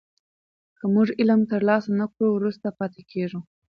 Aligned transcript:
که 0.77 0.85
موږ 0.93 1.07
علم 1.19 1.41
ترلاسه 1.51 1.89
نه 1.99 2.05
کړو 2.13 2.29
وروسته 2.33 2.67
پاتې 2.79 3.01
کېږو. 3.11 3.39